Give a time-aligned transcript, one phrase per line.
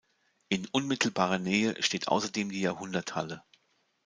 [0.49, 3.43] In unmittelbarer Nähe steht außerdem die Jahrhunderthalle.